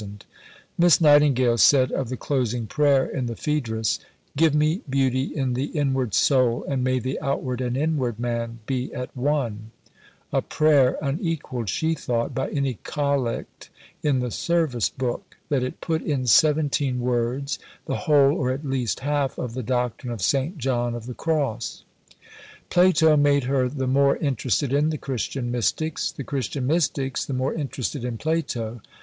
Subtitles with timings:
[0.79, 3.99] Miss Nightingale said of the closing prayer in the Phaedrus
[4.35, 8.91] "Give me beauty in the inward soul, and may the outward and inward man be
[8.95, 9.69] at one"
[10.33, 13.69] a prayer unequalled, she thought, by any Collect
[14.01, 19.01] in the service book that it "put in seventeen words the whole, or at least
[19.01, 20.57] half, of the doctrine of St.
[20.57, 21.83] John of the Cross."
[22.71, 27.53] Plato made her the more interested in the Christian Mystics; the Christian Mystics, the more
[27.53, 28.81] interested in Plato.